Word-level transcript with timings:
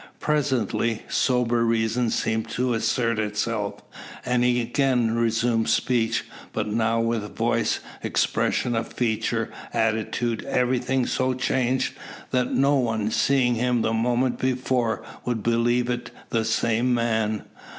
Presently, 0.19 1.03
sober 1.09 1.63
reason 1.63 2.09
seems 2.09 2.51
to 2.55 2.73
assert 2.73 3.19
itself, 3.19 3.83
and 4.25 4.43
he 4.43 4.59
again 4.59 5.11
resumes 5.13 5.71
speech; 5.73 6.25
but 6.53 6.67
now 6.67 6.99
with 6.99 7.35
voice, 7.35 7.81
expression 8.01 8.75
of 8.75 8.87
features, 8.91 9.49
attitude, 9.75 10.43
everything 10.45 11.05
so 11.05 11.35
changed, 11.35 11.93
that 12.31 12.51
no 12.51 12.77
one, 12.77 13.11
seeing 13.11 13.53
him 13.53 13.83
the 13.83 13.93
moment 13.93 14.39
before, 14.39 15.03
would 15.23 15.43
believe 15.43 15.87
it 15.87 16.09
the 16.31 16.45
same 16.45 16.95
man. 16.95 17.43